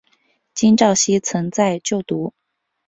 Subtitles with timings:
[0.55, 2.33] 金昭希曾在就读。